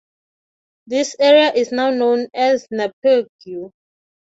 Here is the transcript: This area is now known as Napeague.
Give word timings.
This 0.87 1.15
area 1.19 1.53
is 1.53 1.71
now 1.71 1.91
known 1.91 2.27
as 2.33 2.65
Napeague. 2.71 3.71